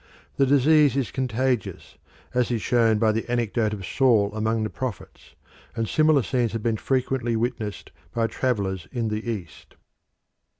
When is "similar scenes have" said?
5.87-6.63